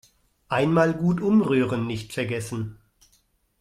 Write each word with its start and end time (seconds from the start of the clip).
Einmal 0.49 0.95
gut 0.95 1.21
umrühren 1.21 1.85
nicht 1.85 2.11
vergessen. 2.11 2.79